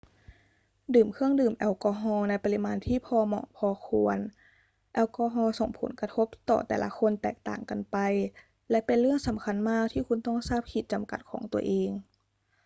[0.93, 4.17] ดื่มเครื่องดื่มแอลกอฮอล์ในปริมาณที่พอเหมาะพอควร
[4.93, 7.97] แอลกอฮอล์ส่งผลกระทบต่อแต่ละคนแตกต่างกันไป
[8.69, 11.89] และเป็นเรื่องสำคัญมากที่คุณต้องทราบขีดจำกัดของตัวเอง